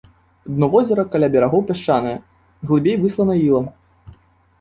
Дно 0.53 0.67
возера 0.75 1.03
каля 1.15 1.27
берагоў 1.35 1.61
пясчанае, 1.69 2.13
глыбей 2.71 2.97
выслана 3.03 3.37
ілам. 3.45 3.69